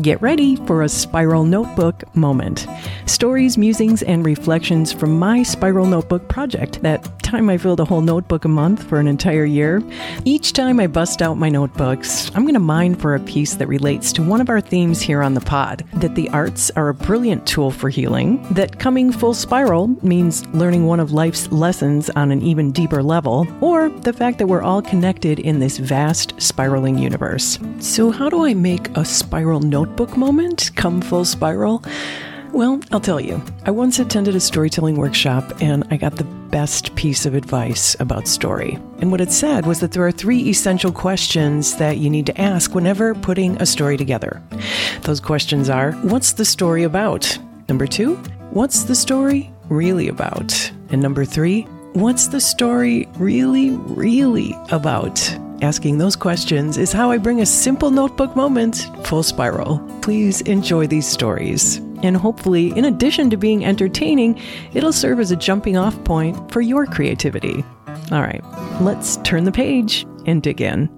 [0.00, 2.66] Get ready for a Spiral Notebook moment.
[3.04, 6.80] Stories, musings, and reflections from my Spiral Notebook project.
[6.80, 9.82] That time I filled a whole notebook a month for an entire year.
[10.24, 13.68] Each time I bust out my notebooks, I'm going to mine for a piece that
[13.68, 16.94] relates to one of our themes here on the pod that the arts are a
[16.94, 22.30] brilliant tool for healing, that coming full spiral means learning one of life's lessons on
[22.30, 26.98] an even deeper level, or the fact that we're all connected in this vast spiraling
[26.98, 27.58] universe.
[27.78, 29.80] So, how do I make a spiral notebook?
[30.00, 31.82] notebook moment come full spiral?
[32.52, 33.42] Well, I'll tell you.
[33.64, 38.26] I once attended a storytelling workshop and I got the best piece of advice about
[38.26, 38.78] story.
[38.98, 42.40] And what it said was that there are three essential questions that you need to
[42.40, 44.42] ask whenever putting a story together.
[45.02, 47.38] Those questions are What's the story about?
[47.68, 48.16] Number two,
[48.50, 50.72] What's the story really about?
[50.90, 55.20] And number three, What's the story really, really about?
[55.62, 59.78] Asking those questions is how I bring a simple notebook moment full spiral.
[60.00, 61.80] Please enjoy these stories.
[62.02, 64.40] And hopefully, in addition to being entertaining,
[64.72, 67.64] it'll serve as a jumping off point for your creativity.
[68.10, 68.42] All right,
[68.80, 70.88] let's turn the page and dig in.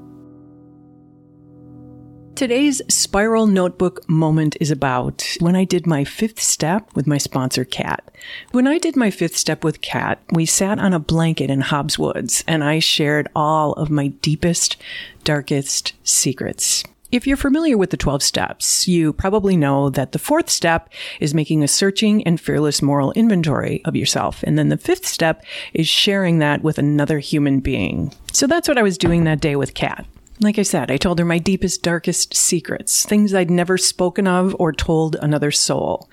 [2.35, 7.65] Today's spiral notebook moment is about when I did my fifth step with my sponsor,
[7.65, 8.11] Kat.
[8.53, 11.99] When I did my fifth step with Kat, we sat on a blanket in Hobbs
[11.99, 14.77] Woods and I shared all of my deepest,
[15.25, 16.83] darkest secrets.
[17.13, 20.89] If you're familiar with the 12 steps, you probably know that the fourth step
[21.21, 24.43] is making a searching and fearless moral inventory of yourself.
[24.45, 28.15] And then the fifth step is sharing that with another human being.
[28.33, 30.07] So that's what I was doing that day with Kat.
[30.41, 34.57] Like I said, I told her my deepest, darkest secrets, things I'd never spoken of
[34.59, 36.09] or told another soul.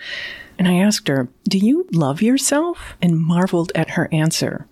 [0.58, 2.98] And I asked her, Do you love yourself?
[3.02, 4.68] And marveled at her answer.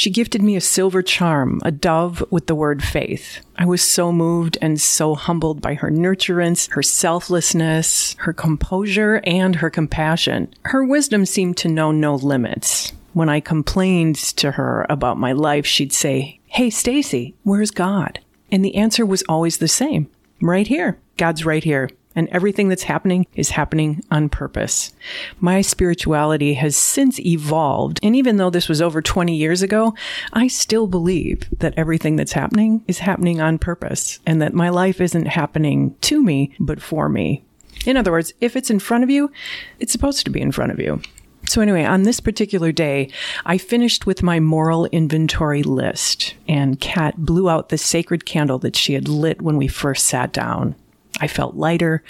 [0.00, 3.42] She gifted me a silver charm, a dove with the word faith.
[3.56, 9.56] I was so moved and so humbled by her nurturance, her selflessness, her composure, and
[9.56, 10.54] her compassion.
[10.64, 12.94] Her wisdom seemed to know no limits.
[13.12, 18.20] When I complained to her about my life, she'd say, Hey, Stacy, where's God?
[18.50, 20.08] And the answer was always the same
[20.40, 20.98] right here.
[21.18, 21.90] God's right here.
[22.16, 24.92] And everything that's happening is happening on purpose.
[25.38, 28.00] My spirituality has since evolved.
[28.02, 29.94] And even though this was over 20 years ago,
[30.32, 35.00] I still believe that everything that's happening is happening on purpose and that my life
[35.00, 37.44] isn't happening to me, but for me.
[37.86, 39.30] In other words, if it's in front of you,
[39.78, 41.00] it's supposed to be in front of you.
[41.48, 43.10] So, anyway, on this particular day,
[43.46, 48.76] I finished with my moral inventory list, and Kat blew out the sacred candle that
[48.76, 50.76] she had lit when we first sat down.
[51.20, 52.02] I felt lighter,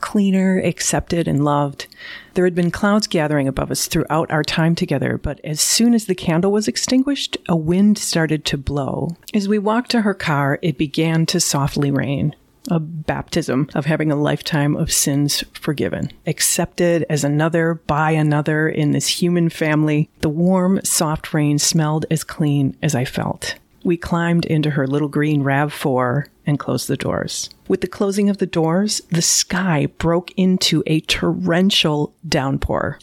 [0.00, 1.86] cleaner, accepted, and loved.
[2.34, 6.06] There had been clouds gathering above us throughout our time together, but as soon as
[6.06, 9.16] the candle was extinguished, a wind started to blow.
[9.34, 12.34] As we walked to her car, it began to softly rain
[12.70, 18.92] a baptism of having a lifetime of sins forgiven, accepted as another by another in
[18.92, 20.10] this human family.
[20.20, 23.56] The warm, soft rain smelled as clean as I felt.
[23.84, 27.50] We climbed into her little green RAV4 and closed the doors.
[27.68, 32.98] With the closing of the doors, the sky broke into a torrential downpour.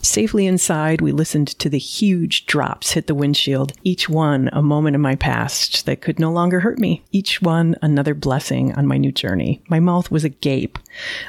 [0.00, 4.94] Safely inside, we listened to the huge drops hit the windshield, each one a moment
[4.94, 8.98] in my past that could no longer hurt me, each one another blessing on my
[8.98, 9.62] new journey.
[9.68, 10.78] My mouth was agape.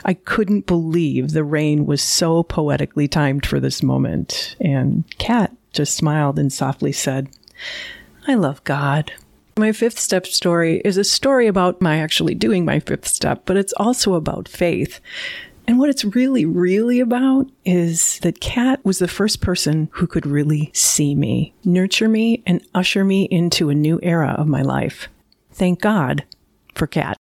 [0.04, 4.56] I couldn't believe the rain was so poetically timed for this moment.
[4.60, 7.30] And Kat just smiled and softly said,
[8.28, 9.12] I love God.
[9.58, 13.56] My fifth step story is a story about my actually doing my fifth step, but
[13.56, 15.00] it's also about faith.
[15.68, 20.26] And what it's really, really about is that Kat was the first person who could
[20.26, 25.08] really see me, nurture me, and usher me into a new era of my life.
[25.52, 26.24] Thank God
[26.76, 27.18] for Kat.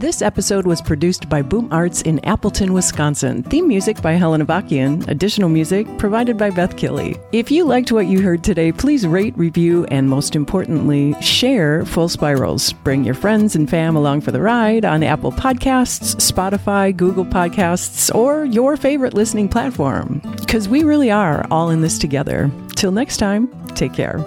[0.00, 3.42] This episode was produced by Boom Arts in Appleton, Wisconsin.
[3.42, 5.06] Theme music by Helen Avakian.
[5.08, 7.20] Additional music provided by Beth Killey.
[7.32, 12.08] If you liked what you heard today, please rate, review, and most importantly, share Full
[12.08, 12.72] Spirals.
[12.72, 18.10] Bring your friends and fam along for the ride on Apple Podcasts, Spotify, Google Podcasts,
[18.14, 20.22] or your favorite listening platform.
[20.38, 22.50] Because we really are all in this together.
[22.74, 24.24] Till next time, take care.